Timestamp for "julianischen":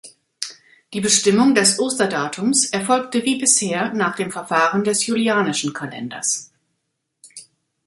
5.05-5.73